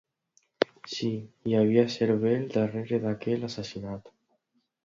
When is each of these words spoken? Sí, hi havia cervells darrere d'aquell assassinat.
Sí, 0.93 1.09
hi 1.51 1.53
havia 1.59 1.83
cervells 1.97 2.57
darrere 2.57 3.01
d'aquell 3.07 3.49
assassinat. 3.53 4.15